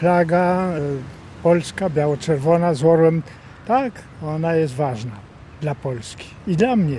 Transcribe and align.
flaga 0.00 0.72
y, 0.76 0.80
polska, 1.42 1.90
biało-czerwona 1.90 2.74
z 2.74 2.84
orłem, 2.84 3.22
tak, 3.66 3.92
ona 4.26 4.54
jest 4.54 4.74
ważna 4.74 5.12
dla 5.60 5.74
Polski 5.74 6.26
i 6.46 6.56
dla 6.56 6.76
mnie. 6.76 6.98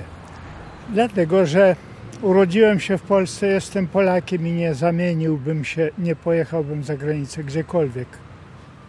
Dlatego, 0.89 1.45
że 1.45 1.75
urodziłem 2.21 2.79
się 2.79 2.97
w 2.97 3.01
Polsce, 3.01 3.47
jestem 3.47 3.87
Polakiem 3.87 4.47
i 4.47 4.51
nie 4.51 4.73
zamieniłbym 4.73 5.65
się, 5.65 5.89
nie 5.97 6.15
pojechałbym 6.15 6.83
za 6.83 6.97
granicę 6.97 7.43
gdziekolwiek. 7.43 8.07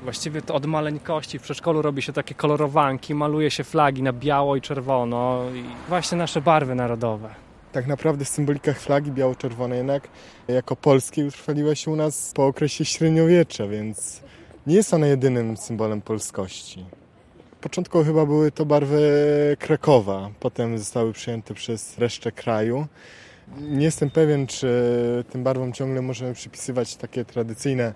Właściwie 0.02 0.42
to 0.42 0.54
od 0.54 0.66
maleńkości 0.66 1.38
w 1.38 1.42
przedszkolu 1.42 1.82
robi 1.82 2.02
się 2.02 2.12
takie 2.12 2.34
kolorowanki, 2.34 3.14
maluje 3.14 3.50
się 3.50 3.64
flagi 3.64 4.02
na 4.02 4.12
biało 4.12 4.56
i 4.56 4.60
czerwono 4.60 5.42
i 5.54 5.64
właśnie 5.88 6.18
nasze 6.18 6.40
barwy 6.40 6.74
narodowe. 6.74 7.41
Tak 7.73 7.86
naprawdę 7.86 8.25
symbolika 8.25 8.73
flagi 8.73 9.11
biało-czerwonej 9.12 9.79
jednak 9.79 10.09
jako 10.48 10.77
polskiej 10.77 11.27
utrwaliła 11.27 11.75
się 11.75 11.91
u 11.91 11.96
nas 11.96 12.32
po 12.34 12.46
okresie 12.46 12.84
średniowiecza, 12.84 13.66
więc 13.66 14.20
nie 14.66 14.74
jest 14.74 14.95
ona 14.95 15.06
jedynym 15.06 15.56
symbolem 15.56 16.02
polskości. 16.02 16.84
Początkowo 17.60 18.05
chyba 18.05 18.27
były 18.27 18.51
to 18.51 18.66
barwy 18.66 19.02
Krakowa, 19.59 20.30
potem 20.41 20.79
zostały 20.79 21.12
przyjęte 21.12 21.55
przez 21.55 21.98
resztę 21.98 22.32
kraju. 22.32 22.87
Nie 23.59 23.84
jestem 23.84 24.10
pewien, 24.10 24.46
czy 24.46 24.68
tym 25.30 25.43
barwom 25.45 25.73
ciągle 25.73 26.02
możemy 26.02 26.34
przypisywać 26.34 26.96
takie 26.96 27.24
tradycyjne 27.24 27.95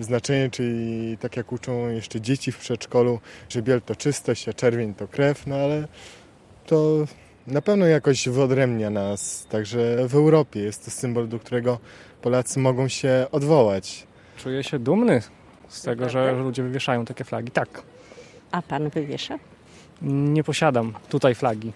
znaczenie, 0.00 0.50
czyli 0.50 1.18
tak 1.18 1.36
jak 1.36 1.52
uczą 1.52 1.88
jeszcze 1.88 2.20
dzieci 2.20 2.52
w 2.52 2.58
przedszkolu, 2.58 3.20
że 3.48 3.62
biel 3.62 3.82
to 3.82 3.96
czystość, 3.96 4.48
a 4.48 4.52
czerwień 4.52 4.94
to 4.94 5.08
krew, 5.08 5.46
no 5.46 5.56
ale 5.56 5.88
to 6.66 7.06
na 7.50 7.62
pewno 7.62 7.86
jakoś 7.86 8.28
wyodrębnia 8.28 8.90
nas. 8.90 9.46
Także 9.50 10.08
w 10.08 10.14
Europie 10.14 10.60
jest 10.60 10.84
to 10.84 10.90
symbol, 10.90 11.28
do 11.28 11.38
którego 11.38 11.78
Polacy 12.22 12.60
mogą 12.60 12.88
się 12.88 13.26
odwołać. 13.32 14.06
Czuję 14.36 14.64
się 14.64 14.78
dumny 14.78 15.22
z 15.68 15.82
tego, 15.82 16.08
że 16.08 16.32
ludzie 16.32 16.62
wywieszają 16.62 17.04
takie 17.04 17.24
flagi. 17.24 17.50
Tak. 17.50 17.82
A 18.52 18.62
pan 18.62 18.90
wywiesza? 18.90 19.38
Nie 20.02 20.44
posiadam 20.44 20.92
tutaj 21.08 21.34
flagi. 21.34 21.72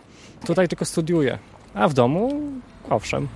Tutaj 0.46 0.68
tylko 0.68 0.84
studiuję. 0.84 1.38
A 1.74 1.88
w 1.88 1.94
domu 1.94 2.42
owszem. 2.90 3.28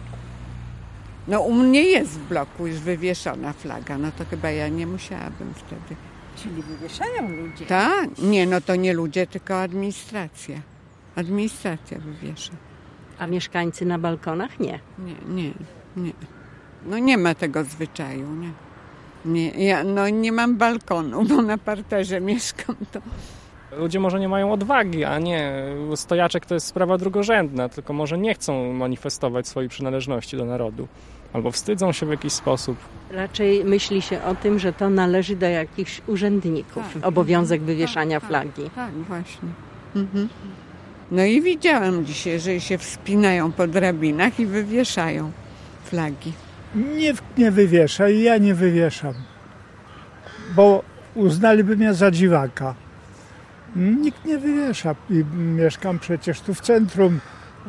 No 1.29 1.41
u 1.41 1.53
mnie 1.53 1.83
jest 1.83 2.11
w 2.11 2.29
bloku 2.29 2.67
już 2.67 2.79
wywieszona 2.79 3.53
flaga, 3.53 3.99
no 3.99 4.13
to 4.19 4.25
chyba 4.25 4.51
ja 4.51 4.69
nie 4.69 4.87
musiałabym 4.87 5.55
wtedy. 5.55 6.01
Czyli 6.37 6.63
wywieszają 6.63 7.29
ludzie. 7.29 7.67
Tak? 7.67 8.19
Nie, 8.19 8.47
no 8.47 8.61
to 8.61 8.77
nie 8.77 8.93
ludzie, 8.93 9.27
tylko 9.27 9.61
administracja. 9.61 10.61
Administracja 11.17 11.99
wywiesza. 11.99 12.53
A 13.19 13.27
mieszkańcy 13.27 13.87
na 13.87 13.99
balkonach 13.99 14.61
nie. 14.61 14.81
Nie, 14.99 15.15
nie, 15.35 15.53
nie. 15.97 16.13
No 16.87 16.99
nie 16.99 17.19
ma 17.19 17.35
tego 17.35 17.65
zwyczaju, 17.65 18.35
nie. 18.35 18.51
Nie, 19.25 19.51
ja 19.51 19.85
no 19.85 20.09
nie 20.09 20.33
mam 20.33 20.57
balkonu, 20.57 21.25
bo 21.25 21.43
na 21.43 21.59
parterze 21.59 22.21
mieszkam, 22.31 22.77
to 22.93 23.01
Ludzie 23.73 24.01
może 24.01 24.21
nie 24.21 24.29
mają 24.29 24.53
odwagi, 24.53 25.05
a 25.05 25.19
nie. 25.19 25.65
Stojaczek 25.95 26.47
to 26.47 26.55
jest 26.55 26.67
sprawa 26.67 26.99
drugorzędna, 26.99 27.69
tylko 27.69 27.93
może 27.93 28.19
nie 28.19 28.35
chcą 28.35 28.73
manifestować 28.73 29.49
swojej 29.49 29.69
przynależności 29.69 30.37
do 30.37 30.45
narodu. 30.45 30.89
Albo 31.33 31.51
wstydzą 31.51 31.93
się 31.93 32.07
w 32.07 32.11
jakiś 32.11 32.33
sposób. 32.33 32.77
Raczej 33.11 33.65
myśli 33.65 34.03
się 34.03 34.23
o 34.23 34.35
tym, 34.35 34.59
że 34.59 34.73
to 34.73 34.91
należy 34.91 35.37
do 35.37 35.47
jakichś 35.47 36.01
urzędników. 36.07 36.95
Tak. 36.95 37.07
Obowiązek 37.07 37.63
wywieszania 37.63 38.21
tak, 38.21 38.29
flagi. 38.29 38.63
Tak, 38.63 38.73
tak 38.75 38.95
właśnie. 38.95 39.49
Mhm. 39.97 40.29
No 41.11 41.25
i 41.25 41.43
widziałam 41.43 42.05
dzisiaj, 42.05 42.41
że 42.41 42.61
się 42.61 42.79
wspinają 42.79 43.53
po 43.53 43.67
drabinach 43.67 44.41
i 44.41 44.47
wywieszają 44.47 45.33
flagi. 45.85 46.33
Nie, 46.75 47.13
nie 47.39 47.51
wywiesza 47.51 48.09
i 48.09 48.23
ja 48.23 48.39
nie 48.39 48.55
wywieszam, 48.55 49.15
bo 50.57 50.83
uznaliby 51.15 51.77
mnie 51.77 51.95
za 51.95 52.11
dziwaka. 52.11 52.75
Nikt 53.77 54.25
nie 54.25 54.39
wywiesza 54.39 54.95
i 55.11 55.25
mieszkam 55.35 55.99
przecież 55.99 56.41
tu 56.41 56.55
w 56.55 56.61
centrum, 56.61 57.21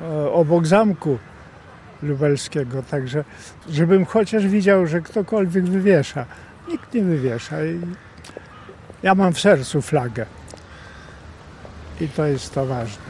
e, 0.01 0.31
obok 0.31 0.67
zamku 0.67 1.17
lubelskiego, 2.03 2.83
także 2.83 3.23
żebym 3.69 4.05
chociaż 4.05 4.47
widział, 4.47 4.87
że 4.87 5.01
ktokolwiek 5.01 5.65
wywiesza. 5.65 6.25
Nikt 6.69 6.93
nie 6.93 7.03
wywiesza. 7.03 7.65
I 7.65 7.79
ja 9.03 9.15
mam 9.15 9.33
w 9.33 9.39
sercu 9.39 9.81
flagę 9.81 10.25
i 12.01 12.07
to 12.07 12.25
jest 12.25 12.53
to 12.53 12.65
ważne. 12.65 13.06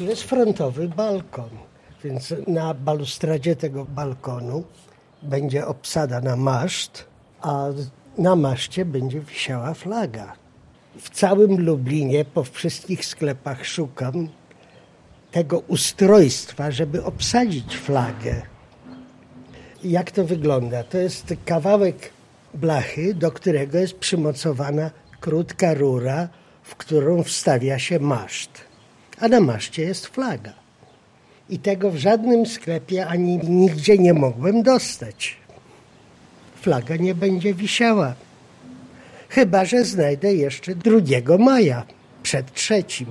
Tu 0.00 0.06
jest 0.06 0.22
frontowy 0.22 0.88
balkon, 0.88 1.50
więc 2.04 2.34
na 2.46 2.74
balustradzie 2.74 3.56
tego 3.56 3.84
balkonu 3.84 4.64
będzie 5.22 5.66
obsada 5.66 6.20
na 6.20 6.36
maszt, 6.36 7.04
a 7.40 7.66
na 8.18 8.36
maszcie 8.36 8.84
będzie 8.84 9.20
wisiała 9.20 9.74
flaga. 9.74 10.32
W 10.98 11.10
całym 11.10 11.64
Lublinie, 11.64 12.24
po 12.24 12.44
wszystkich 12.44 13.06
sklepach 13.06 13.66
szukam 13.66 14.28
tego 15.32 15.58
ustrojstwa, 15.58 16.70
żeby 16.70 17.04
obsadzić 17.04 17.76
flagę. 17.76 18.42
Jak 19.84 20.10
to 20.10 20.24
wygląda? 20.24 20.84
To 20.84 20.98
jest 20.98 21.34
kawałek 21.44 22.10
blachy, 22.54 23.14
do 23.14 23.32
którego 23.32 23.78
jest 23.78 23.98
przymocowana 23.98 24.90
krótka 25.20 25.74
rura, 25.74 26.28
w 26.62 26.76
którą 26.76 27.22
wstawia 27.22 27.78
się 27.78 27.98
maszt. 27.98 28.69
A 29.20 29.28
na 29.28 29.40
maszcie 29.40 29.82
jest 29.82 30.06
flaga. 30.06 30.52
I 31.50 31.58
tego 31.58 31.90
w 31.90 31.96
żadnym 31.96 32.46
sklepie 32.46 33.06
ani 33.06 33.38
nigdzie 33.38 33.98
nie 33.98 34.14
mogłem 34.14 34.62
dostać. 34.62 35.36
Flaga 36.60 36.96
nie 36.96 37.14
będzie 37.14 37.54
wisiała. 37.54 38.14
Chyba, 39.28 39.64
że 39.64 39.84
znajdę 39.84 40.34
jeszcze 40.34 40.74
2 40.74 41.38
maja, 41.38 41.86
przed 42.22 42.54
trzecim. 42.54 43.06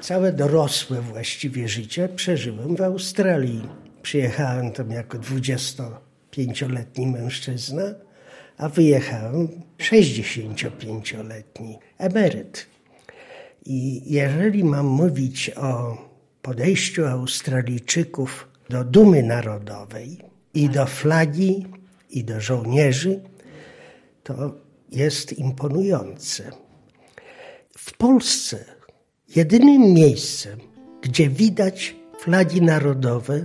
Całe 0.00 0.32
dorosłe 0.32 1.00
właściwie 1.00 1.68
życie 1.68 2.08
przeżyłem 2.08 2.76
w 2.76 2.82
Australii. 2.82 3.68
Przyjechałem 4.02 4.72
tam 4.72 4.90
jako 4.90 5.18
25-letni 5.18 7.06
mężczyzna, 7.06 7.82
a 8.58 8.68
wyjechałem 8.68 9.48
65-letni 9.78 11.78
emeryt. 11.98 12.66
I 13.66 14.02
jeżeli 14.12 14.64
mam 14.64 14.86
mówić 14.86 15.50
o 15.50 15.96
podejściu 16.42 17.06
Australijczyków 17.06 18.48
do 18.70 18.84
dumy 18.84 19.22
narodowej 19.22 20.18
i 20.54 20.68
do 20.68 20.86
flagi, 20.86 21.66
i 22.10 22.24
do 22.24 22.40
żołnierzy, 22.40 23.20
to 24.22 24.54
jest 24.90 25.32
imponujące. 25.32 26.50
W 27.78 27.96
Polsce 27.96 28.64
jedynym 29.36 29.82
miejscem, 29.82 30.58
gdzie 31.02 31.28
widać 31.28 31.96
flagi 32.18 32.62
narodowe, 32.62 33.44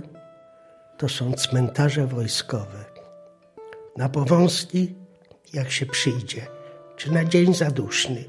to 0.98 1.08
są 1.08 1.32
cmentarze 1.32 2.06
wojskowe. 2.06 2.97
Na 3.98 4.08
Powązki, 4.08 4.94
jak 5.52 5.70
się 5.70 5.86
przyjdzie, 5.86 6.46
czy 6.96 7.12
na 7.12 7.24
Dzień 7.24 7.54
Zaduszny, 7.54 8.24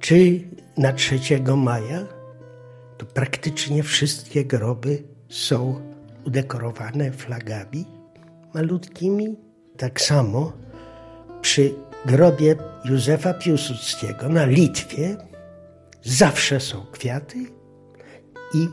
czy 0.00 0.40
na 0.76 0.92
3 0.92 1.20
maja, 1.56 2.06
to 2.98 3.06
praktycznie 3.06 3.82
wszystkie 3.82 4.44
groby 4.44 5.02
są 5.28 5.80
udekorowane 6.26 7.12
flagami 7.12 7.86
malutkimi. 8.54 9.36
Tak 9.76 10.00
samo 10.00 10.52
przy 11.40 11.74
grobie 12.06 12.56
Józefa 12.84 13.34
Piłsudskiego 13.34 14.28
na 14.28 14.44
Litwie 14.44 15.16
zawsze 16.02 16.60
są 16.60 16.86
kwiaty 16.92 17.38
i 18.54 18.68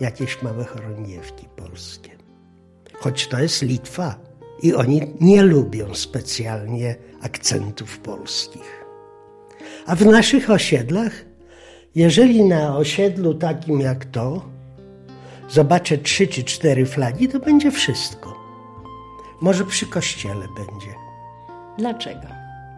jakieś 0.00 0.42
małe 0.42 0.64
chorągiewki 0.64 1.46
polskie. 1.56 2.10
Choć 3.00 3.28
to 3.28 3.38
jest 3.38 3.62
Litwa 3.62 4.25
i 4.62 4.74
oni 4.74 5.14
nie 5.20 5.42
lubią 5.42 5.94
specjalnie 5.94 6.96
akcentów 7.22 7.98
polskich. 7.98 8.84
A 9.86 9.96
w 9.96 10.06
naszych 10.06 10.50
osiedlach, 10.50 11.12
jeżeli 11.94 12.44
na 12.44 12.76
osiedlu 12.76 13.34
takim 13.34 13.80
jak 13.80 14.04
to 14.04 14.42
zobaczę 15.48 15.98
trzy 15.98 16.26
czy 16.26 16.44
cztery 16.44 16.86
flagi, 16.86 17.28
to 17.28 17.38
będzie 17.38 17.70
wszystko. 17.70 18.36
Może 19.40 19.64
przy 19.64 19.86
kościele 19.86 20.46
będzie. 20.56 20.94
Dlaczego? 21.78 22.26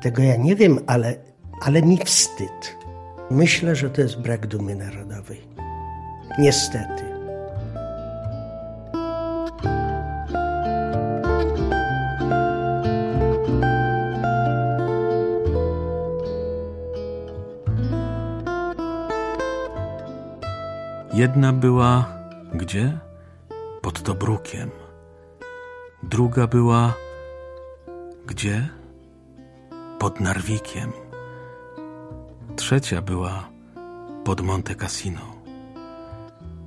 Tego 0.02 0.22
ja 0.22 0.36
nie 0.36 0.56
wiem, 0.56 0.78
ale, 0.86 1.16
ale 1.60 1.82
mi 1.82 1.98
wstyd. 2.04 2.76
Myślę, 3.30 3.76
że 3.76 3.90
to 3.90 4.00
jest 4.00 4.20
brak 4.20 4.46
dumy 4.46 4.76
narodowej. 4.76 5.40
Niestety. 6.38 7.07
Jedna 21.18 21.52
była 21.52 22.04
gdzie? 22.54 22.98
Pod 23.82 24.02
Tobrukiem. 24.02 24.70
Druga 26.02 26.46
była 26.46 26.94
gdzie? 28.26 28.68
Pod 29.98 30.20
Narwikiem. 30.20 30.92
Trzecia 32.56 33.02
była 33.02 33.48
pod 34.24 34.40
Monte 34.40 34.74
Cassino. 34.74 35.20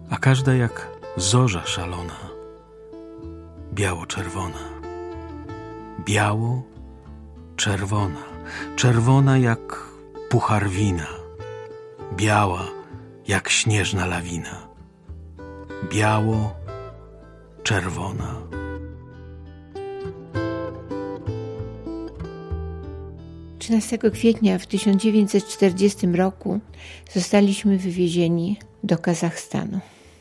A 0.10 0.18
każda 0.18 0.54
jak 0.54 0.88
zorza 1.18 1.66
szalona, 1.66 2.20
biało-czerwona. 3.74 4.60
Biało-czerwona, 6.06 8.22
czerwona 8.76 9.38
jak 9.38 9.86
puchar 10.30 10.70
wina, 10.70 11.08
biała 12.16 12.81
jak 13.28 13.50
śnieżna 13.50 14.06
lawina. 14.06 14.68
Biało-czerwona. 15.90 18.42
13 23.60 23.98
kwietnia 24.12 24.58
w 24.58 24.68
1940 24.68 26.08
roku 26.08 26.60
zostaliśmy 27.14 27.78
wywiezieni 27.78 28.58
do 28.84 28.98
Kazachstanu. 28.98 29.80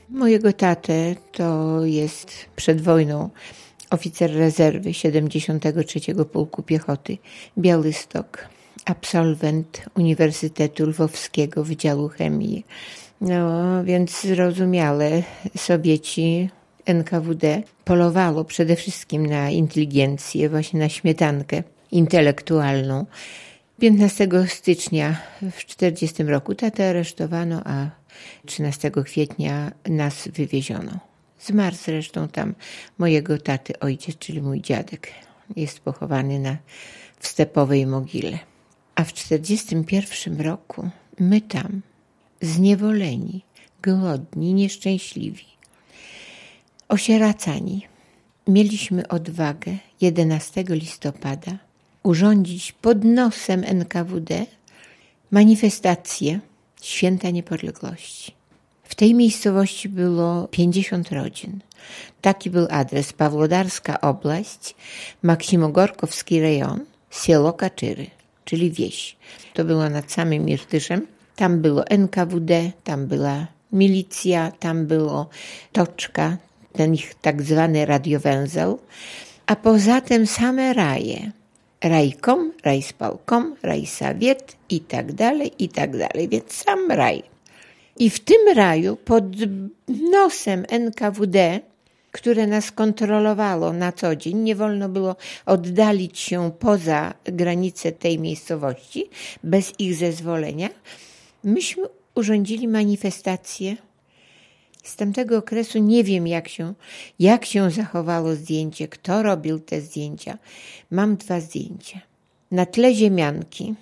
Mojego 0.08 0.52
tatę 0.52 1.16
to 1.32 1.80
jest 1.84 2.32
przed 2.56 2.80
wojną 2.80 3.30
oficer 3.90 4.34
rezerwy 4.34 4.94
73 4.94 6.00
Pułku 6.32 6.62
Piechoty 6.62 7.18
Białystok, 7.58 8.48
absolwent 8.90 9.82
Uniwersytetu 9.94 10.86
Lwowskiego 10.86 11.64
Wydziału 11.64 12.08
Chemii. 12.08 12.66
No 13.20 13.84
więc 13.84 14.20
zrozumiale 14.20 15.22
Sowieci 15.56 16.50
NKWD 16.86 17.62
polowało 17.84 18.44
przede 18.44 18.76
wszystkim 18.76 19.26
na 19.26 19.50
inteligencję, 19.50 20.48
właśnie 20.48 20.80
na 20.80 20.88
śmietankę 20.88 21.62
intelektualną. 21.92 23.06
15 23.80 24.28
stycznia 24.46 25.16
w 25.36 25.64
1940 25.64 26.22
roku 26.22 26.54
tatę 26.54 26.90
aresztowano, 26.90 27.62
a 27.64 27.90
13 28.46 28.90
kwietnia 28.90 29.72
nas 29.88 30.28
wywieziono. 30.28 30.98
Zmarł 31.40 31.76
zresztą 31.76 32.28
tam 32.28 32.54
mojego 32.98 33.38
taty 33.38 33.78
ojciec, 33.78 34.18
czyli 34.18 34.42
mój 34.42 34.60
dziadek. 34.60 35.08
Jest 35.56 35.80
pochowany 35.80 36.38
na, 36.38 36.56
w 37.18 37.26
stepowej 37.26 37.86
mogile. 37.86 38.49
A 39.00 39.04
w 39.04 39.12
1941 39.12 40.40
roku 40.40 40.90
my 41.18 41.40
tam, 41.40 41.82
zniewoleni, 42.40 43.42
głodni, 43.84 44.54
nieszczęśliwi, 44.54 45.44
osieracani, 46.88 47.86
mieliśmy 48.48 49.08
odwagę 49.08 49.76
11 50.00 50.64
listopada 50.68 51.58
urządzić 52.02 52.72
pod 52.72 53.04
nosem 53.04 53.64
NKWD 53.64 54.46
manifestację 55.30 56.40
Święta 56.82 57.30
Niepodległości. 57.30 58.32
W 58.84 58.94
tej 58.94 59.14
miejscowości 59.14 59.88
było 59.88 60.48
50 60.48 61.12
rodzin. 61.12 61.60
Taki 62.20 62.50
był 62.50 62.66
adres 62.70 63.12
Pawłodarska 63.12 64.00
Oblaść, 64.00 64.74
Maksimogorkowski 65.22 66.40
rejon, 66.40 66.80
Sielo 67.10 67.52
Kaczyry, 67.52 68.19
czyli 68.44 68.70
wieś. 68.70 69.16
To 69.54 69.64
było 69.64 69.88
nad 69.88 70.12
samym 70.12 70.48
Irtyszem. 70.48 71.06
Tam 71.36 71.60
było 71.60 71.86
NKWD, 71.86 72.72
tam 72.84 73.06
była 73.06 73.46
milicja, 73.72 74.52
tam 74.58 74.86
było 74.86 75.28
toczka, 75.72 76.36
ten 76.72 76.94
ich 76.94 77.14
tak 77.14 77.42
zwany 77.42 77.86
radiowęzeł, 77.86 78.78
a 79.46 79.56
poza 79.56 80.00
tym 80.00 80.26
same 80.26 80.72
raje 80.72 81.30
rajkom, 81.80 82.52
rajspałkom, 82.64 83.56
rajsawiet 83.62 84.56
i 84.68 84.80
tak 84.80 85.12
dalej, 85.12 85.52
i 85.58 85.68
tak 85.68 85.96
dalej. 85.96 86.28
Więc 86.28 86.52
sam 86.52 86.90
raj. 86.90 87.22
I 87.98 88.10
w 88.10 88.20
tym 88.20 88.56
raju 88.56 88.96
pod 88.96 89.24
nosem 90.12 90.64
NKWD, 90.68 91.60
które 92.12 92.46
nas 92.46 92.72
kontrolowało 92.72 93.72
na 93.72 93.92
co 93.92 94.16
dzień, 94.16 94.36
nie 94.36 94.56
wolno 94.56 94.88
było 94.88 95.16
oddalić 95.46 96.18
się 96.18 96.50
poza 96.58 97.14
granice 97.24 97.92
tej 97.92 98.18
miejscowości 98.18 99.10
bez 99.44 99.72
ich 99.78 99.94
zezwolenia, 99.94 100.68
myśmy 101.44 101.84
urządzili 102.14 102.68
manifestację 102.68 103.76
z 104.82 104.96
tamtego 104.96 105.38
okresu 105.38 105.78
nie 105.78 106.04
wiem, 106.04 106.26
jak 106.26 106.48
się, 106.48 106.74
jak 107.18 107.44
się 107.44 107.70
zachowało 107.70 108.34
zdjęcie, 108.34 108.88
kto 108.88 109.22
robił 109.22 109.58
te 109.58 109.80
zdjęcia. 109.80 110.38
Mam 110.90 111.16
dwa 111.16 111.40
zdjęcia. 111.40 112.00
Na 112.50 112.66
tle 112.66 112.94
ziemianki 112.94 113.74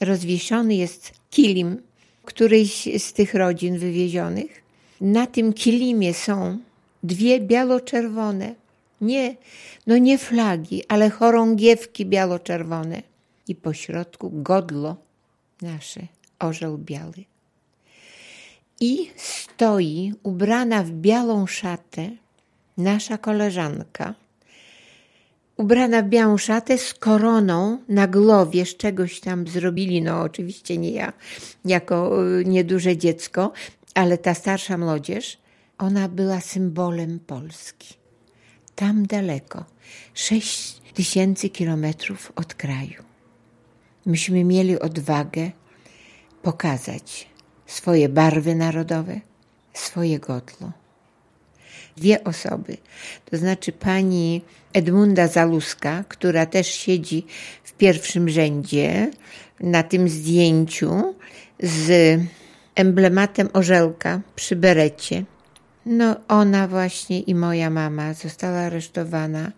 rozwieszony 0.00 0.74
jest 0.74 1.12
kilim 1.30 1.82
którejś 2.24 2.88
z 2.98 3.12
tych 3.12 3.34
rodzin 3.34 3.78
wywiezionych. 3.78 4.62
Na 5.00 5.26
tym 5.26 5.52
kilimie 5.52 6.14
są 6.14 6.58
dwie 7.02 7.40
biało-czerwone, 7.40 8.54
nie, 9.00 9.36
no 9.86 9.98
nie 9.98 10.18
flagi, 10.18 10.82
ale 10.88 11.10
chorągiewki 11.10 12.06
biało-czerwone. 12.06 13.02
I 13.48 13.54
po 13.54 13.72
środku 13.72 14.30
godlo 14.32 14.96
nasze, 15.62 16.00
orzeł 16.38 16.78
biały 16.78 17.24
i 18.82 19.10
stoi 19.16 20.12
ubrana 20.22 20.82
w 20.82 20.90
białą 20.90 21.46
szatę 21.46 22.10
nasza 22.78 23.18
koleżanka. 23.18 24.14
Ubrana 25.56 26.02
w 26.02 26.08
białą 26.08 26.38
szatę 26.38 26.78
z 26.78 26.94
koroną 26.94 27.78
na 27.88 28.06
głowie, 28.06 28.66
z 28.66 28.76
czegoś 28.76 29.20
tam 29.20 29.48
zrobili, 29.48 30.02
no 30.02 30.20
oczywiście 30.20 30.78
nie 30.78 30.90
ja, 30.90 31.12
jako 31.64 32.26
y, 32.40 32.44
nieduże 32.44 32.96
dziecko, 32.96 33.52
ale 33.94 34.18
ta 34.18 34.34
starsza 34.34 34.78
młodzież, 34.78 35.38
ona 35.78 36.08
była 36.08 36.40
symbolem 36.40 37.20
Polski. 37.20 37.94
Tam 38.74 39.06
daleko, 39.06 39.64
sześć 40.14 40.82
tysięcy 40.94 41.50
kilometrów 41.50 42.32
od 42.36 42.54
kraju. 42.54 43.02
Myśmy 44.06 44.44
mieli 44.44 44.78
odwagę 44.80 45.50
pokazać 46.42 47.28
swoje 47.66 48.08
barwy 48.08 48.54
narodowe, 48.54 49.20
swoje 49.74 50.18
godło. 50.18 50.72
Dwie 51.96 52.24
osoby, 52.24 52.76
to 53.30 53.36
znaczy 53.36 53.72
pani 53.72 54.42
Edmunda 54.72 55.28
Zaluska, 55.28 56.04
która 56.08 56.46
też 56.46 56.66
siedzi 56.66 57.26
w 57.64 57.72
pierwszym 57.72 58.28
rzędzie 58.28 59.10
na 59.60 59.82
tym 59.82 60.08
zdjęciu 60.08 61.14
z 61.60 62.20
emblematem 62.74 63.48
orzełka 63.52 64.20
przy 64.36 64.56
berecie. 64.56 65.24
No, 65.86 66.16
ona 66.28 66.68
właśnie 66.68 67.20
i 67.20 67.34
moja 67.34 67.70
mama 67.70 68.14
została 68.14 68.58
aresztowana 68.58 69.52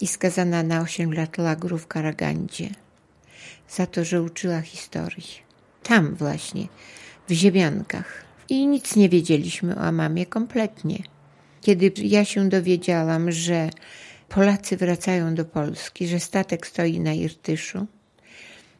i 0.00 0.06
skazana 0.06 0.62
na 0.62 0.80
8 0.80 1.14
lat 1.14 1.38
lagru 1.38 1.78
w 1.78 1.86
Karagandzie 1.86 2.68
za 3.68 3.86
to, 3.86 4.04
że 4.04 4.22
uczyła 4.22 4.60
historii. 4.60 5.48
Tam 5.82 6.14
właśnie 6.14 6.68
w 7.28 7.32
Ziemiankach. 7.32 8.24
I 8.48 8.66
nic 8.66 8.96
nie 8.96 9.08
wiedzieliśmy 9.08 9.76
o 9.76 9.92
mamie 9.92 10.26
kompletnie. 10.26 10.98
Kiedy 11.60 11.92
ja 11.96 12.24
się 12.24 12.48
dowiedziałam, 12.48 13.32
że 13.32 13.70
Polacy 14.28 14.76
wracają 14.76 15.34
do 15.34 15.44
Polski, 15.44 16.06
że 16.06 16.20
statek 16.20 16.66
stoi 16.66 17.00
na 17.00 17.12
Irtyszu, 17.12 17.86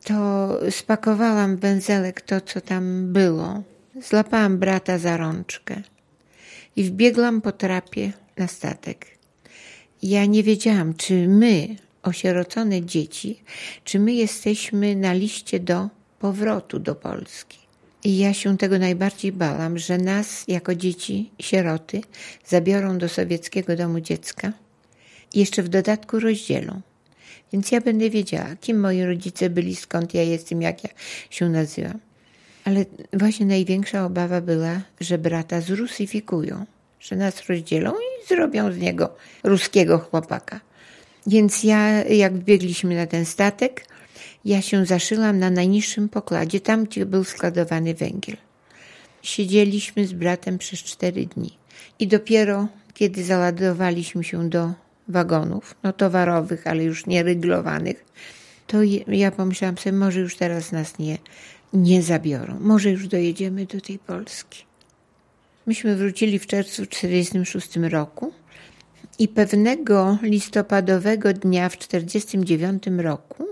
to 0.04 0.48
spakowałam 0.70 1.56
w 1.56 1.60
węzelek 1.60 2.20
to, 2.20 2.40
co 2.40 2.60
tam 2.60 3.12
było. 3.12 3.62
Złapałam 4.02 4.58
brata 4.58 4.98
za 4.98 5.16
rączkę 5.16 5.82
i 6.78 6.84
wbiegłam 6.84 7.40
po 7.40 7.52
trapie 7.52 8.12
na 8.36 8.46
statek. 8.46 9.06
Ja 10.02 10.26
nie 10.26 10.42
wiedziałam, 10.42 10.94
czy 10.94 11.28
my, 11.28 11.76
osierocone 12.02 12.82
dzieci, 12.82 13.42
czy 13.84 13.98
my 13.98 14.12
jesteśmy 14.12 14.96
na 14.96 15.12
liście 15.12 15.60
do 15.60 15.88
powrotu 16.18 16.78
do 16.78 16.94
Polski. 16.94 17.58
I 18.04 18.18
ja 18.18 18.34
się 18.34 18.58
tego 18.58 18.78
najbardziej 18.78 19.32
bałam, 19.32 19.78
że 19.78 19.98
nas 19.98 20.44
jako 20.48 20.74
dzieci, 20.74 21.30
sieroty, 21.40 22.00
zabiorą 22.46 22.98
do 22.98 23.08
sowieckiego 23.08 23.76
domu 23.76 24.00
dziecka 24.00 24.52
jeszcze 25.34 25.62
w 25.62 25.68
dodatku 25.68 26.20
rozdzielą. 26.20 26.80
Więc 27.52 27.72
ja 27.72 27.80
będę 27.80 28.10
wiedziała, 28.10 28.56
kim 28.60 28.80
moi 28.80 29.02
rodzice 29.02 29.50
byli, 29.50 29.76
skąd 29.76 30.14
ja 30.14 30.22
jestem, 30.22 30.62
jak 30.62 30.84
ja 30.84 30.90
się 31.30 31.48
nazywam. 31.48 32.07
Ale 32.68 32.84
właśnie 33.12 33.46
największa 33.46 34.04
obawa 34.04 34.40
była, 34.40 34.80
że 35.00 35.18
brata 35.18 35.60
zrusyfikują, 35.60 36.64
że 37.00 37.16
nas 37.16 37.48
rozdzielą 37.48 37.92
i 37.92 38.26
zrobią 38.28 38.72
z 38.72 38.78
niego 38.78 39.16
ruskiego 39.44 39.98
chłopaka. 39.98 40.60
Więc 41.26 41.64
ja, 41.64 42.04
jak 42.04 42.34
biegliśmy 42.34 42.94
na 42.94 43.06
ten 43.06 43.24
statek, 43.24 43.84
ja 44.44 44.62
się 44.62 44.86
zaszyłam 44.86 45.38
na 45.38 45.50
najniższym 45.50 46.08
pokładzie, 46.08 46.60
tam 46.60 46.84
gdzie 46.84 47.06
był 47.06 47.24
składowany 47.24 47.94
węgiel. 47.94 48.36
siedzieliśmy 49.22 50.06
z 50.06 50.12
bratem 50.12 50.58
przez 50.58 50.80
cztery 50.80 51.26
dni. 51.26 51.58
I 51.98 52.06
dopiero 52.06 52.68
kiedy 52.94 53.24
załadowaliśmy 53.24 54.24
się 54.24 54.48
do 54.48 54.72
wagonów, 55.08 55.74
no 55.82 55.92
towarowych, 55.92 56.66
ale 56.66 56.84
już 56.84 57.06
nie 57.06 57.22
ryglowanych, 57.22 58.04
to 58.66 58.78
ja 59.06 59.30
pomyślałam 59.30 59.78
sobie, 59.78 59.96
może 59.96 60.20
już 60.20 60.36
teraz 60.36 60.72
nas 60.72 60.98
nie, 60.98 61.18
nie 61.72 62.02
zabiorą, 62.02 62.58
może 62.60 62.90
już 62.90 63.08
dojedziemy 63.08 63.66
do 63.66 63.80
tej 63.80 63.98
Polski. 63.98 64.64
Myśmy 65.66 65.96
wrócili 65.96 66.38
w 66.38 66.46
czerwcu 66.46 66.86
1946 66.86 67.76
roku 67.92 68.32
i 69.18 69.28
pewnego 69.28 70.18
listopadowego 70.22 71.32
dnia 71.32 71.68
w 71.68 71.76
1949 71.76 73.02
roku 73.04 73.46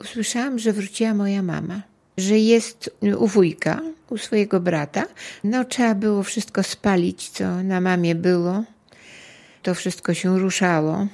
usłyszałam, 0.00 0.58
że 0.58 0.72
wróciła 0.72 1.14
moja 1.14 1.42
mama, 1.42 1.82
że 2.18 2.38
jest 2.38 2.90
u 3.18 3.26
wujka, 3.26 3.80
u 4.10 4.18
swojego 4.18 4.60
brata. 4.60 5.04
No, 5.44 5.64
trzeba 5.64 5.94
było 5.94 6.22
wszystko 6.22 6.62
spalić, 6.62 7.28
co 7.28 7.62
na 7.62 7.80
mamie 7.80 8.14
było. 8.14 8.64
To 9.62 9.74
wszystko 9.74 10.14
się 10.14 10.38
ruszało. 10.38 11.06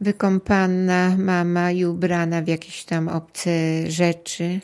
Wykąpana 0.00 1.16
mama 1.18 1.72
i 1.72 1.84
ubrana 1.84 2.42
w 2.42 2.48
jakieś 2.48 2.84
tam 2.84 3.08
obce 3.08 3.50
rzeczy 3.90 4.60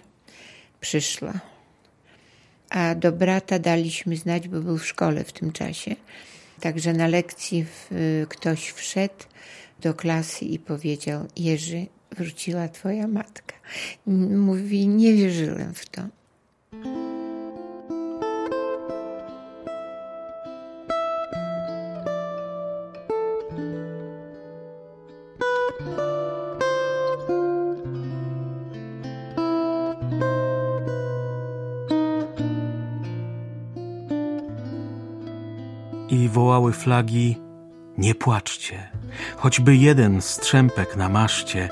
przyszła. 0.80 1.32
A 2.70 2.94
do 2.94 3.12
brata 3.12 3.58
daliśmy 3.58 4.16
znać, 4.16 4.48
bo 4.48 4.60
był 4.60 4.78
w 4.78 4.86
szkole 4.86 5.24
w 5.24 5.32
tym 5.32 5.52
czasie. 5.52 5.96
Także 6.60 6.92
na 6.92 7.08
lekcji 7.08 7.66
ktoś 8.28 8.68
wszedł 8.68 9.24
do 9.80 9.94
klasy 9.94 10.44
i 10.44 10.58
powiedział: 10.58 11.26
Jerzy, 11.36 11.86
wróciła 12.16 12.68
twoja 12.68 13.08
matka. 13.08 13.54
Mówi: 14.06 14.88
Nie 14.88 15.14
wierzyłem 15.14 15.74
w 15.74 15.86
to. 15.86 16.02
Flagi: 36.72 37.36
Nie 37.98 38.14
płaczcie, 38.14 38.90
choćby 39.36 39.76
jeden 39.76 40.22
strzępek 40.22 40.96
na 40.96 41.08
maszcie, 41.08 41.68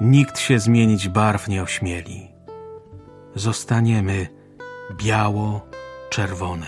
nikt 0.00 0.38
się 0.38 0.58
zmienić 0.58 1.08
barw 1.08 1.48
nie 1.48 1.62
ośmieli. 1.62 2.28
Zostaniemy 3.34 4.28
biało-czerwone. 4.96 6.66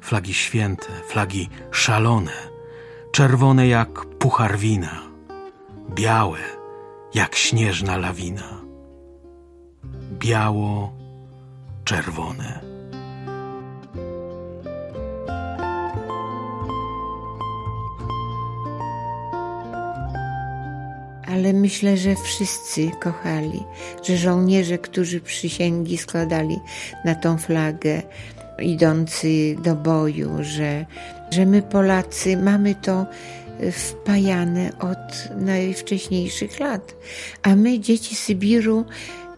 Flagi 0.00 0.34
święte, 0.34 0.88
flagi 1.08 1.48
szalone, 1.70 2.32
czerwone 3.12 3.68
jak 3.68 4.04
puchar 4.04 4.58
wina, 4.58 5.02
białe 5.90 6.38
jak 7.14 7.34
śnieżna 7.34 7.96
lawina. 7.96 8.60
Biało-czerwone. 10.18 12.67
Ale 21.28 21.52
myślę, 21.52 21.96
że 21.96 22.14
wszyscy 22.14 22.90
kochali, 23.00 23.62
że 24.02 24.16
żołnierze, 24.16 24.78
którzy 24.78 25.20
przysięgi 25.20 25.98
składali 25.98 26.60
na 27.04 27.14
tą 27.14 27.38
flagę, 27.38 28.02
idący 28.62 29.56
do 29.62 29.74
boju, 29.74 30.30
że, 30.40 30.86
że 31.30 31.46
my 31.46 31.62
Polacy 31.62 32.36
mamy 32.36 32.74
to 32.74 33.06
wpajane 33.72 34.78
od 34.78 35.36
najwcześniejszych 35.40 36.60
lat, 36.60 36.94
a 37.42 37.56
my, 37.56 37.80
dzieci 37.80 38.14
Sybiru, 38.14 38.84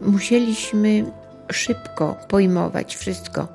musieliśmy 0.01 1.05
szybko 1.53 2.17
pojmować 2.29 2.97
wszystko. 2.97 3.49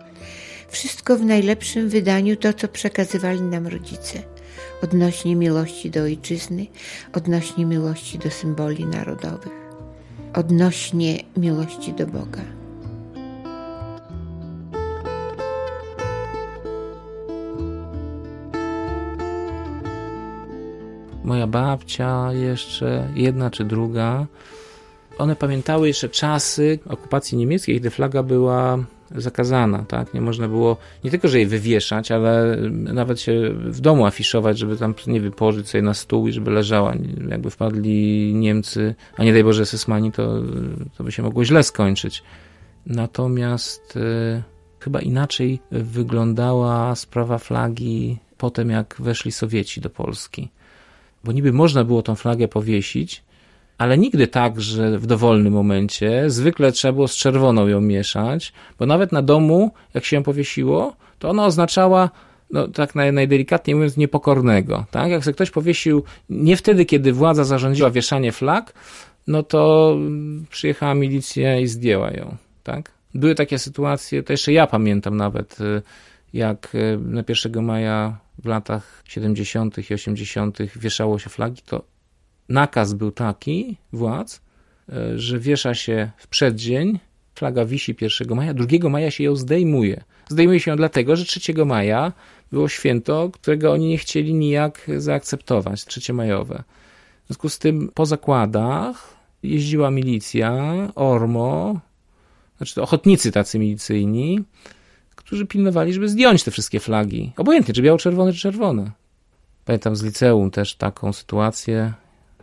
Wszystko 0.70 1.18
w 1.18 1.26
najlepszym 1.26 1.90
wydaniu, 1.90 2.36
to 2.36 2.54
co 2.54 2.68
przekazywali 2.68 3.42
nam 3.42 3.68
rodzice 3.68 4.35
odnośnie 4.84 5.36
miłości 5.36 5.92
do 5.92 6.02
ojczyzny, 6.02 6.68
odnośnie 7.14 7.66
miłości 7.66 8.20
do 8.20 8.32
symboli 8.32 8.86
narodowych, 8.86 9.72
odnośnie 10.34 11.20
miłości 11.38 11.94
do 11.94 12.08
Boga. 12.08 12.42
Moja 21.24 21.48
babcia 21.48 22.34
jeszcze, 22.34 23.08
jedna 23.16 23.52
czy 23.52 23.66
druga, 23.66 24.26
one 25.18 25.36
pamiętały 25.36 25.88
jeszcze 25.88 26.10
czasy 26.10 26.80
okupacji 26.90 27.38
niemieckiej, 27.38 27.80
gdy 27.80 27.90
flaga 27.90 28.24
była 28.24 28.78
zakazana, 29.12 29.86
tak? 29.88 30.14
Nie 30.14 30.22
można 30.22 30.48
było 30.48 30.78
nie 31.04 31.12
tylko, 31.12 31.28
że 31.28 31.38
jej 31.38 31.48
wywieszać, 31.48 32.12
ale 32.12 32.58
nawet 32.72 33.22
się 33.22 33.50
w 33.54 33.82
domu 33.82 34.06
afiszować, 34.06 34.58
żeby 34.58 34.78
tam, 34.78 34.94
nie 35.08 35.22
wiem, 35.22 35.32
położyć 35.32 35.70
sobie 35.70 35.82
na 35.82 35.94
stół 35.94 36.28
i 36.28 36.32
żeby 36.32 36.52
leżała. 36.52 36.94
Jakby 37.30 37.50
wpadli 37.50 38.34
Niemcy, 38.34 38.96
a 39.18 39.24
nie 39.24 39.34
daj 39.34 39.44
Boże 39.44 39.66
Sesmani, 39.66 40.12
to, 40.12 40.42
to 40.98 41.04
by 41.04 41.12
się 41.12 41.24
mogło 41.24 41.46
źle 41.46 41.64
skończyć. 41.64 42.24
Natomiast 42.86 43.98
y, 43.98 44.44
chyba 44.80 45.02
inaczej 45.02 45.60
wyglądała 45.72 46.96
sprawa 46.96 47.38
flagi 47.38 48.18
potem, 48.38 48.70
jak 48.70 48.96
weszli 49.00 49.32
Sowieci 49.32 49.82
do 49.82 49.90
Polski. 49.90 50.50
Bo 51.24 51.32
niby 51.32 51.54
można 51.54 51.84
było 51.84 52.02
tą 52.02 52.16
flagę 52.16 52.48
powiesić, 52.48 53.24
ale 53.78 53.98
nigdy 53.98 54.28
tak, 54.28 54.62
że 54.62 55.00
w 55.00 55.06
dowolnym 55.06 55.54
momencie. 55.54 56.30
Zwykle 56.30 56.72
trzeba 56.72 56.92
było 56.92 57.08
z 57.08 57.16
czerwoną 57.16 57.68
ją 57.68 57.82
mieszać, 57.82 58.54
bo 58.80 58.86
nawet 58.86 59.12
na 59.12 59.22
domu, 59.22 59.72
jak 59.94 60.06
się 60.06 60.16
ją 60.16 60.24
powiesiło, 60.24 60.96
to 61.20 61.30
ona 61.30 61.46
oznaczała 61.46 62.10
no 62.52 62.68
tak 62.68 62.96
naj, 62.96 63.14
najdelikatniej 63.14 63.76
mówiąc, 63.76 63.98
niepokornego. 63.98 64.86
Tak? 64.92 65.10
Jak 65.12 65.24
sobie 65.24 65.34
ktoś 65.34 65.52
powiesił 65.52 66.04
nie 66.30 66.58
wtedy, 66.58 66.86
kiedy 66.86 67.14
władza 67.14 67.44
zarządziła 67.44 67.90
wieszanie 67.92 68.32
flag, 68.32 68.74
no 69.28 69.44
to 69.44 69.96
przyjechała 70.50 70.96
milicja 70.96 71.60
i 71.60 71.68
zdjęła 71.68 72.12
ją. 72.12 72.36
Tak? 72.64 72.92
Były 73.14 73.36
takie 73.36 73.60
sytuacje, 73.60 74.24
to 74.24 74.34
jeszcze 74.34 74.54
ja 74.54 74.68
pamiętam 74.68 75.18
nawet, 75.18 75.62
y, 75.62 75.82
jak 76.34 76.76
y, 76.76 77.00
na 77.02 77.24
1 77.30 77.64
maja 77.64 78.18
w 78.44 78.46
latach 78.46 79.04
70. 79.06 79.92
i 79.92 79.94
80. 79.94 80.58
wieszało 80.76 81.20
się 81.20 81.30
flagi, 81.30 81.62
to 81.66 81.84
nakaz 82.50 82.94
był 82.94 83.12
taki 83.12 83.78
władz, 83.94 84.42
e, 84.90 85.20
że 85.20 85.40
wiesza 85.40 85.74
się 85.74 86.12
w 86.18 86.28
przeddzień, 86.28 87.00
flaga 87.36 87.66
wisi 87.66 87.96
1 88.02 88.36
maja, 88.36 88.54
2 88.54 88.90
maja 88.90 89.12
się 89.12 89.24
ją 89.24 89.36
zdejmuje. 89.36 90.04
Zdejmuje 90.30 90.60
się 90.60 90.72
ją 90.72 90.78
dlatego, 90.78 91.16
że 91.16 91.26
3 91.26 91.66
maja 91.66 92.12
było 92.52 92.68
święto, 92.70 93.30
którego 93.34 93.72
oni 93.72 93.88
nie 93.88 93.98
chcieli 93.98 94.34
nijak 94.34 94.88
zaakceptować, 94.98 95.86
trzeciemajowe. 95.86 96.64
W 97.24 97.28
związku 97.28 97.50
z 97.50 97.60
tym 97.60 97.92
po 97.94 98.06
zakładach 98.06 99.16
jeździła 99.44 99.92
milicja, 99.92 100.74
ORMO, 100.96 101.80
znaczy 102.58 102.82
ochotnicy 102.82 103.32
tacy 103.32 103.60
milicyjni, 103.60 104.44
którzy 105.16 105.46
pilnowali, 105.46 105.94
żeby 105.94 106.10
zdjąć 106.10 106.44
te 106.44 106.52
wszystkie 106.52 106.80
flagi. 106.80 107.34
Obojętnie, 107.38 107.74
czy 107.74 107.82
biało-czerwone, 107.82 108.34
czy 108.34 108.40
czerwone. 108.40 108.92
Pamiętam 109.66 109.96
z 109.96 110.04
liceum 110.04 110.52
też 110.52 110.76
taką 110.76 111.14
sytuację. 111.14 111.94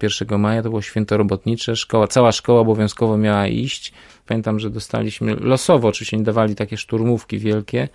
1 0.02 0.40
maja 0.40 0.62
to 0.62 0.68
było 0.68 0.82
święto 0.82 1.16
robotnicze, 1.16 1.76
szkoła, 1.76 2.08
cała 2.08 2.32
szkoła 2.32 2.60
obowiązkowo 2.60 3.18
miała 3.18 3.46
iść. 3.46 3.92
Pamiętam, 4.26 4.60
że 4.60 4.70
dostaliśmy 4.70 5.34
losowo, 5.34 5.88
oczywiście 5.88 6.16
nie 6.16 6.24
dawali 6.24 6.54
takie 6.54 6.76
szturmówki 6.76 7.38
wielkie. 7.38 7.88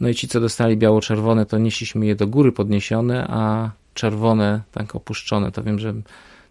No 0.00 0.08
i 0.08 0.14
ci, 0.14 0.28
co 0.28 0.40
dostali 0.40 0.76
biało-czerwone, 0.76 1.46
to 1.46 1.58
nieśliśmy 1.58 2.06
je 2.06 2.16
do 2.16 2.26
góry 2.26 2.52
podniesione, 2.52 3.26
a 3.30 3.70
czerwone 3.94 4.60
tak 4.72 4.96
opuszczone. 4.96 5.52
To 5.52 5.62
wiem, 5.62 5.78
że 5.78 5.94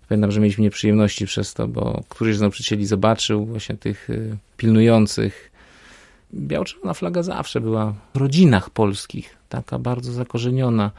pamiętam, 0.10 0.32
że 0.32 0.40
mieliśmy 0.40 0.64
nieprzyjemności 0.64 1.26
przez 1.26 1.54
to, 1.54 1.68
bo 1.68 2.04
któryś 2.10 2.38
z 2.38 2.42
nauczycieli 2.42 2.86
zobaczył 2.86 3.46
właśnie 3.46 3.78
tych 3.78 4.10
y, 4.10 4.38
pilnujących. 4.58 5.52
Biało-czerwona 6.34 6.94
flaga 6.94 7.24
zawsze 7.24 7.62
była 7.62 7.94
w 8.14 8.18
rodzinach 8.18 8.70
polskich, 8.70 9.38
taka 9.50 9.80
bardzo 9.80 10.12
zakorzeniona 10.12 10.92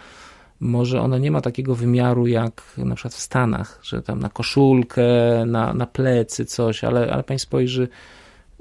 może 0.60 1.00
ona 1.00 1.18
nie 1.18 1.30
ma 1.30 1.40
takiego 1.40 1.74
wymiaru 1.74 2.26
jak 2.26 2.62
na 2.76 2.94
przykład 2.94 3.14
w 3.14 3.20
Stanach, 3.20 3.78
że 3.82 4.02
tam 4.02 4.20
na 4.20 4.28
koszulkę, 4.28 5.02
na, 5.46 5.74
na 5.74 5.86
plecy 5.86 6.44
coś, 6.44 6.84
ale, 6.84 7.12
ale 7.12 7.22
pani 7.22 7.38
spojrzy 7.38 7.88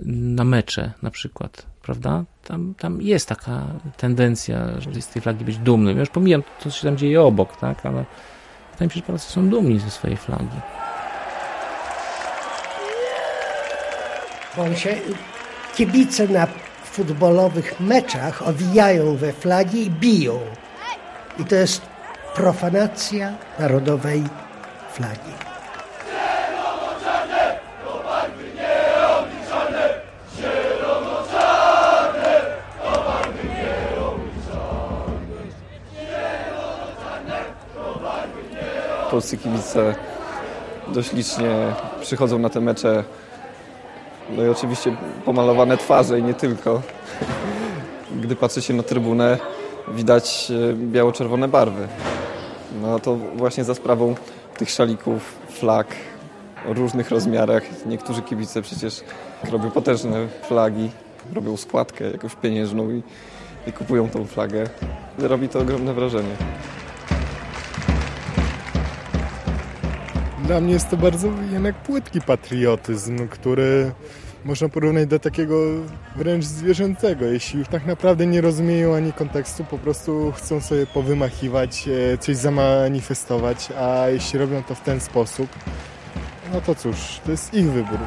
na 0.06 0.44
mecze 0.44 0.92
na 1.02 1.12
przykład, 1.12 1.66
prawda? 1.82 2.24
Tam, 2.44 2.74
tam 2.80 3.02
jest 3.02 3.30
taka 3.30 3.68
tendencja, 3.98 4.82
żeby 4.82 5.02
z 5.02 5.08
tej 5.08 5.22
flagi 5.22 5.46
być 5.46 5.58
dumnym. 5.58 5.96
Ja 5.96 6.00
już 6.00 6.10
pomijam 6.10 6.44
to, 6.44 6.70
co 6.70 6.78
się 6.78 6.88
tam 6.88 6.98
dzieje 6.98 7.22
obok, 7.22 7.58
tak? 7.58 7.86
Ale 7.86 8.06
wydaje 8.72 8.88
mi 8.88 8.92
się, 8.92 9.00
że 9.00 9.06
Polacy 9.06 9.32
są 9.32 9.50
dumni 9.50 9.80
ze 9.80 9.90
swojej 9.90 10.18
flagi. 10.18 10.60
Bo 14.58 14.76
się 14.76 14.96
kibice 15.76 16.28
na 16.28 16.48
futbolowych 16.84 17.80
meczach 17.80 18.48
owijają 18.48 19.16
we 19.16 19.34
flagi 19.34 19.86
i 19.86 19.92
biją. 19.92 20.40
I 21.40 21.46
to 21.46 21.56
jest 21.56 21.82
profanacja 22.36 23.34
narodowej 23.60 24.24
flagi. 24.92 25.34
Polscy 39.12 39.38
kibice 39.38 39.96
dość 40.88 41.14
licznie 41.14 41.50
przychodzą 42.02 42.40
na 42.40 42.50
te 42.50 42.62
mecze. 42.62 43.04
No 44.30 44.46
i 44.46 44.50
oczywiście 44.50 44.96
pomalowane 45.26 45.78
twarze 45.78 46.20
i 46.20 46.24
nie 46.24 46.34
tylko. 46.34 46.82
Gdy 48.22 48.36
patrzy 48.36 48.62
się 48.62 48.74
na 48.74 48.84
trybunę, 48.84 49.38
widać 49.96 50.52
e, 50.72 50.74
biało-czerwone 50.74 51.48
barwy. 51.48 51.88
No 52.82 53.00
to 53.00 53.16
właśnie 53.16 53.64
za 53.64 53.76
sprawą 53.76 54.16
tych 54.58 54.70
szalików, 54.70 55.36
flag 55.50 55.88
o 56.70 56.74
różnych 56.74 57.12
rozmiarach. 57.12 57.64
Niektórzy 57.86 58.22
kibice 58.22 58.62
przecież 58.62 59.02
robią 59.52 59.72
potężne 59.72 60.28
flagi, 60.48 60.90
robią 61.34 61.58
składkę 61.58 62.12
jakąś 62.12 62.36
pieniężną 62.36 62.90
i, 62.90 63.04
i 63.68 63.72
kupują 63.74 64.10
tą 64.10 64.26
flagę. 64.26 64.70
Robi 65.18 65.50
to 65.50 65.60
ogromne 65.60 65.94
wrażenie. 65.94 66.36
Dla 70.44 70.62
mnie 70.62 70.74
jest 70.74 70.90
to 70.90 70.98
bardzo 70.98 71.28
jednak 71.52 71.76
płytki 71.76 72.22
patriotyzm, 72.22 73.28
który 73.28 73.92
można 74.46 74.70
porównać 74.70 75.08
do 75.08 75.20
takiego 75.20 75.56
wręcz 76.16 76.46
zwierzęcego. 76.46 77.26
Jeśli 77.26 77.60
już 77.60 77.68
tak 77.68 77.86
naprawdę 77.86 78.26
nie 78.26 78.42
rozumieją 78.42 78.96
ani 78.96 79.14
kontekstu, 79.14 79.64
po 79.64 79.78
prostu 79.78 80.32
chcą 80.32 80.62
sobie 80.62 80.88
powymachiwać, 80.88 81.88
e, 81.88 82.18
coś 82.18 82.36
zamanifestować, 82.36 83.70
a 83.72 84.10
jeśli 84.10 84.40
robią 84.40 84.64
to 84.64 84.76
w 84.76 84.82
ten 84.82 85.00
sposób, 85.00 85.50
no 86.54 86.62
to 86.62 86.76
cóż, 86.76 87.20
to 87.26 87.32
jest 87.32 87.54
ich 87.54 87.72
wybór. 87.72 88.00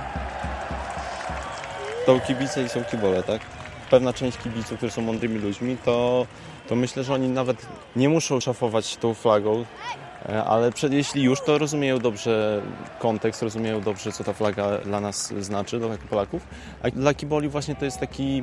Są 2.06 2.20
kibice 2.20 2.62
i 2.62 2.68
są 2.68 2.84
kibole, 2.84 3.22
tak? 3.22 3.61
Pewna 3.92 4.12
część 4.12 4.38
kibiców, 4.38 4.76
którzy 4.76 4.92
są 4.92 5.02
mądrymi 5.02 5.38
ludźmi, 5.38 5.76
to, 5.84 6.26
to 6.68 6.76
myślę, 6.76 7.04
że 7.04 7.14
oni 7.14 7.28
nawet 7.28 7.66
nie 7.96 8.08
muszą 8.08 8.40
szafować 8.40 8.96
tą 8.96 9.14
flagą, 9.14 9.64
E, 10.28 10.44
ale 10.44 10.72
przed, 10.72 10.92
jeśli 10.92 11.22
już, 11.22 11.40
to 11.40 11.58
rozumieją 11.58 11.98
dobrze 11.98 12.62
kontekst, 12.98 13.42
rozumieją 13.42 13.80
dobrze, 13.80 14.12
co 14.12 14.24
ta 14.24 14.32
flaga 14.32 14.78
dla 14.78 15.00
nas 15.00 15.34
znaczy, 15.38 15.78
dla 15.78 15.88
Polaków. 16.10 16.46
A 16.82 16.90
dla 16.90 17.14
kiboli 17.14 17.48
właśnie 17.48 17.74
to 17.74 17.84
jest 17.84 18.00
taki 18.00 18.42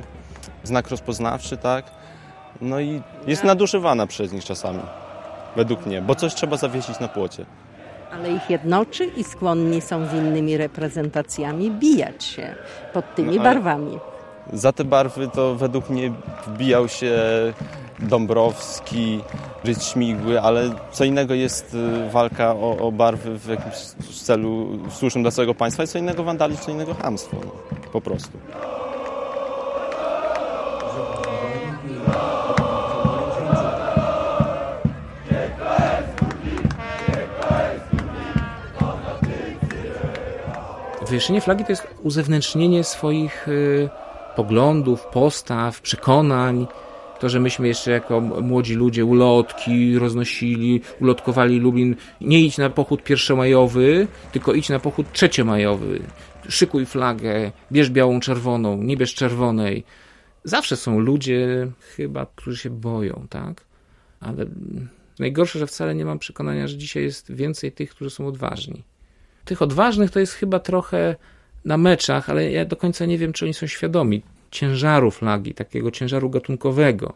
znak 0.64 0.90
rozpoznawczy, 0.90 1.58
tak? 1.58 1.86
No 2.62 2.80
i 2.80 3.02
jest 3.28 3.44
nadużywana 3.44 4.08
przez 4.08 4.34
nich 4.34 4.46
czasami, 4.46 4.80
według 5.56 5.86
mnie, 5.86 6.02
bo 6.02 6.16
coś 6.16 6.34
trzeba 6.34 6.58
zawiesić 6.58 7.00
na 7.00 7.08
płocie. 7.08 7.46
Ale 8.14 8.32
ich 8.32 8.50
jednoczy 8.50 9.06
i 9.06 9.24
skłonni 9.24 9.82
są 9.82 10.08
z 10.08 10.14
innymi 10.14 10.58
reprezentacjami 10.58 11.72
bijać 11.72 12.24
się 12.24 12.56
pod 12.94 13.16
tymi 13.16 13.38
no, 13.38 13.44
barwami. 13.44 14.00
Za 14.54 14.72
te 14.72 14.84
barwy 14.84 15.28
to 15.28 15.56
według 15.56 15.90
mnie 15.90 16.12
wbijał 16.48 16.88
się 16.88 17.14
Dąbrowski, 18.00 19.22
Rydz 19.64 19.84
Śmigły, 19.84 20.42
ale 20.42 20.70
co 20.92 21.04
innego 21.04 21.34
jest 21.34 21.74
y, 21.74 22.10
walka 22.10 22.52
o, 22.52 22.78
o 22.78 22.92
barwy 22.92 23.40
w 23.40 23.48
jakimś 23.48 23.76
celu 24.24 24.80
słusznym 24.90 25.24
dla 25.24 25.32
całego 25.32 25.56
państwa 25.56 25.84
i 25.84 25.88
co 25.88 26.00
innego 26.00 26.24
wandalizm, 26.24 26.62
co 26.62 26.72
innego 26.72 26.94
hamstwo, 26.94 27.38
no, 27.46 27.52
po 27.92 28.02
prostu. 28.02 28.38
Wywieszenie 41.08 41.42
flagi 41.42 41.66
to 41.66 41.72
jest 41.72 41.88
uzewnętrznienie 42.04 42.84
swoich 42.84 43.48
y, 43.48 43.90
poglądów, 44.40 45.06
postaw, 45.06 45.82
przekonań, 45.82 46.68
to, 47.20 47.30
że 47.30 47.40
myśmy 47.40 47.68
jeszcze 47.68 47.92
jako 47.92 48.22
młodzi 48.22 48.76
ludzie 48.76 49.06
ulotki 49.06 50.00
roznosili, 50.00 50.82
ulotkowali 51.02 51.60
Lublin, 51.60 51.96
nie 52.22 52.42
idź 52.42 52.58
na 52.58 52.70
pochód 52.70 53.04
pierwszomajowy, 53.04 54.08
tylko 54.32 54.54
idź 54.54 54.70
na 54.70 54.80
pochód 54.80 55.12
trzeciomajowy. 55.14 56.00
Szykuj 56.50 56.86
flagę, 56.86 57.52
bierz 57.72 57.90
białą, 57.90 58.20
czerwoną, 58.20 58.84
nie 58.84 58.98
bierz 58.98 59.16
czerwonej. 59.16 59.84
Zawsze 60.44 60.76
są 60.76 61.00
ludzie 61.00 61.72
chyba, 61.96 62.26
którzy 62.36 62.58
się 62.58 62.70
boją, 62.70 63.28
tak? 63.30 63.66
Ale 64.20 64.46
najgorsze, 65.20 65.60
że 65.60 65.68
wcale 65.68 65.96
nie 65.96 66.06
mam 66.06 66.20
przekonania, 66.20 66.68
że 66.68 66.78
dzisiaj 66.78 67.04
jest 67.04 67.32
więcej 67.32 67.72
tych, 67.72 67.90
którzy 67.90 68.10
są 68.10 68.28
odważni. 68.28 68.84
Tych 69.46 69.62
odważnych 69.62 70.12
to 70.12 70.20
jest 70.20 70.34
chyba 70.34 70.60
trochę 70.60 71.16
na 71.66 71.78
meczach, 71.78 72.30
ale 72.30 72.52
ja 72.52 72.66
do 72.66 72.76
końca 72.76 73.06
nie 73.06 73.18
wiem, 73.18 73.34
czy 73.34 73.46
oni 73.46 73.54
są 73.54 73.68
świadomi 73.68 74.24
ciężaru 74.52 75.12
flagi, 75.12 75.54
takiego 75.54 75.92
ciężaru 75.92 76.30
gatunkowego. 76.30 77.14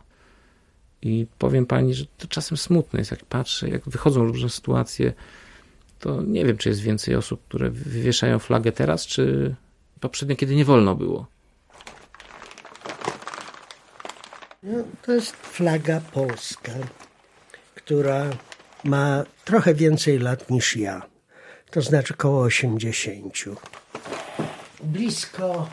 I 1.01 1.27
powiem 1.38 1.65
pani, 1.65 1.93
że 1.93 2.06
to 2.17 2.27
czasem 2.27 2.58
smutne 2.58 2.99
jest, 2.99 3.12
jak 3.12 3.25
patrzę, 3.25 3.69
jak 3.69 3.89
wychodzą 3.89 4.23
różne 4.23 4.49
sytuacje, 4.49 5.13
to 5.99 6.21
nie 6.21 6.45
wiem, 6.45 6.58
czy 6.58 6.69
jest 6.69 6.82
więcej 6.82 7.15
osób, 7.15 7.43
które 7.47 7.69
wywieszają 7.69 8.39
flagę 8.39 8.71
teraz, 8.71 9.06
czy 9.06 9.56
poprzednio, 9.99 10.36
kiedy 10.36 10.56
nie 10.56 10.65
wolno 10.65 10.95
było. 10.95 11.27
No, 14.63 14.84
to 15.01 15.13
jest 15.13 15.36
flaga 15.36 16.01
polska, 16.12 16.71
która 17.75 18.29
ma 18.84 19.23
trochę 19.45 19.73
więcej 19.73 20.19
lat 20.19 20.49
niż 20.49 20.77
ja. 20.77 21.01
To 21.71 21.82
znaczy 21.82 22.13
około 22.13 22.41
80. 22.41 23.34
Blisko 24.84 25.69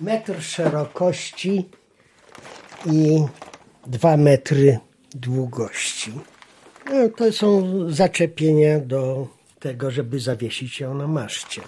metr 0.00 0.42
szerokości 0.42 1.68
i 2.86 3.24
dwa 3.86 4.16
metry 4.16 4.78
długości. 5.14 6.12
No, 6.86 7.08
to 7.16 7.32
są 7.32 7.64
zaczepienia 7.90 8.80
do 8.80 9.28
tego, 9.60 9.90
żeby 9.90 10.20
zawiesić 10.20 10.80
ją 10.80 10.94
na 10.94 11.06
maszcie. 11.06 11.62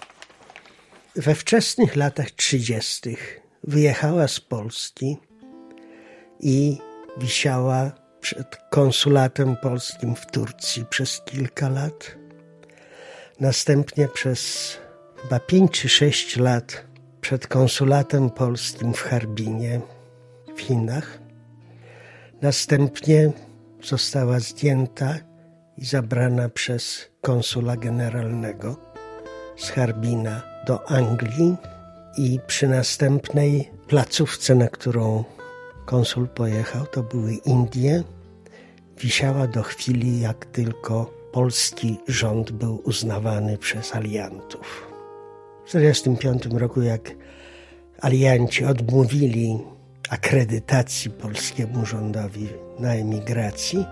We 1.16 1.35
wczesnych 1.35 1.97
latach 1.97 2.31
30. 2.31 3.16
wyjechała 3.64 4.29
z 4.29 4.40
Polski 4.40 5.16
i 6.40 6.79
wisiała 7.19 7.93
przed 8.21 8.57
konsulatem 8.71 9.57
polskim 9.57 10.14
w 10.14 10.27
Turcji 10.27 10.85
przez 10.90 11.23
kilka 11.25 11.69
lat. 11.69 12.16
Następnie 13.40 14.09
przez 14.09 14.79
chyba 15.23 15.41
5 15.41 15.71
czy 15.71 15.89
6 15.89 16.37
lat 16.37 16.85
przed 17.21 17.47
konsulatem 17.47 18.31
polskim 18.31 18.95
w 18.95 19.03
Harbinie 19.03 19.81
w 20.57 20.61
Chinach. 20.61 21.19
Następnie 22.43 23.33
została 23.83 24.41
zdjęta 24.41 25.15
i 25.77 25.85
zabrana 25.85 26.49
przez 26.49 27.11
konsula 27.21 27.77
generalnego 27.77 28.77
z 29.57 29.71
Harbina 29.71 30.43
do 30.67 30.91
Anglii 30.91 31.57
i 32.17 32.41
przy 32.47 32.69
następnej 32.69 33.71
placówce, 33.89 34.55
na 34.55 34.69
którą 34.69 35.25
konsul 35.87 36.29
pojechał, 36.29 36.87
to 36.87 37.03
były 37.03 37.33
Indie, 37.35 38.03
wisiała 38.99 39.47
do 39.47 39.63
chwili, 39.63 40.21
jak 40.21 40.47
tylko 40.47 41.15
polski 41.33 41.99
rząd 42.09 42.51
był 42.51 42.83
uznawany 42.85 43.59
przez 43.59 43.95
aliantów. 43.95 44.89
W 45.71 45.73
1945 45.73 46.61
roku, 46.61 46.83
jak 46.83 47.11
alianci 48.01 48.65
odmówili 48.65 49.59
akredytacji 50.09 51.11
polskiemu 51.11 51.87
rządowi 51.87 52.49
na 52.79 52.95
emigracji, 52.95 53.85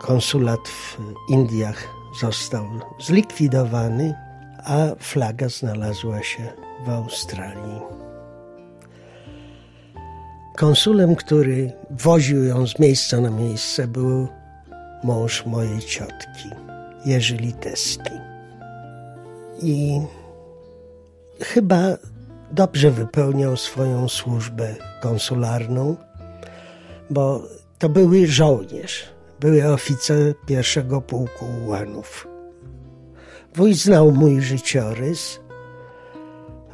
konsulat 0.00 0.60
w 0.68 0.98
Indiach 1.30 1.88
został 2.20 2.64
zlikwidowany, 3.00 4.14
a 4.64 4.78
flaga 4.98 5.48
znalazła 5.48 6.22
się 6.22 6.42
w 6.86 6.88
Australii. 6.88 7.80
Konsulem, 10.56 11.16
który 11.16 11.72
woził 11.90 12.44
ją 12.44 12.66
z 12.66 12.78
miejsca 12.78 13.20
na 13.20 13.30
miejsce, 13.30 13.88
był 13.88 14.28
mąż 15.04 15.46
mojej 15.46 15.80
ciotki, 15.80 16.48
Jerzy 17.06 17.36
Litewski. 17.36 18.12
I 19.62 20.00
chyba 21.40 21.96
dobrze 22.52 22.90
wypełniał 22.90 23.56
swoją 23.56 24.08
służbę 24.08 24.74
konsularną, 25.02 25.96
bo 27.10 27.42
to 27.78 27.88
były 27.88 28.26
żołnierz, 28.26 29.08
były 29.40 29.66
oficer 29.66 30.34
pierwszego 30.46 31.00
pułku 31.00 31.46
ułanów. 31.64 32.28
Wuj 33.54 33.74
znał 33.74 34.12
mój 34.12 34.42
życiorys, 34.42 35.40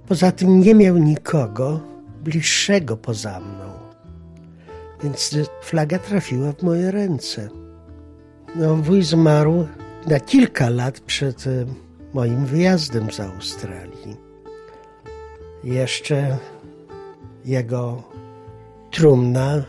poza 0.08 0.32
tym 0.32 0.60
nie 0.60 0.74
miał 0.74 0.98
nikogo, 0.98 1.80
bliższego 2.24 2.96
poza 2.96 3.40
mną. 3.40 3.72
Więc 5.02 5.36
flaga 5.62 5.98
trafiła 5.98 6.52
w 6.52 6.62
moje 6.62 6.90
ręce. 6.90 7.48
No, 8.56 8.76
wuj 8.76 9.02
zmarł 9.02 9.66
na 10.06 10.20
kilka 10.20 10.70
lat 10.70 11.00
przed 11.00 11.46
e, 11.46 11.66
moim 12.14 12.46
wyjazdem 12.46 13.10
z 13.10 13.20
Australii. 13.20 14.23
Jeszcze 15.64 16.38
jego 17.44 18.02
trumna 18.90 19.64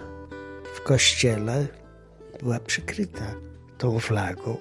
w 0.76 0.82
kościele 0.84 1.68
była 2.40 2.60
przykryta 2.60 3.36
tą 3.78 4.00
flagą. 4.00 4.58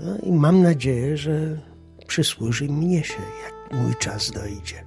No 0.00 0.18
i 0.22 0.32
mam 0.32 0.62
nadzieję, 0.62 1.16
że 1.16 1.60
przysłuży 2.06 2.64
mnie 2.64 3.04
się, 3.04 3.22
jak 3.44 3.80
mój 3.80 3.94
czas 3.94 4.30
dojdzie. 4.30 4.84